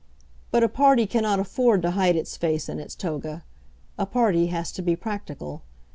[0.49, 3.43] But a party cannot afford to hide its face in its toga.
[3.99, 5.61] A party has to be practical.